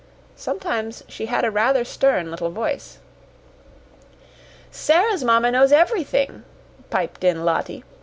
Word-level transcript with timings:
Sometimes 0.35 1.03
she 1.07 1.27
had 1.27 1.45
a 1.45 1.51
rather 1.51 1.85
stern 1.85 2.31
little 2.31 2.49
voice. 2.49 2.97
"Sara's 4.71 5.23
mamma 5.23 5.51
knows 5.51 5.71
everything," 5.71 6.43
piped 6.89 7.23
in 7.23 7.45
Lottie. 7.45 7.83